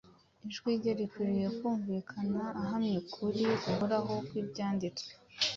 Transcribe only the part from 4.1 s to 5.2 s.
kw’Ibyanditswe.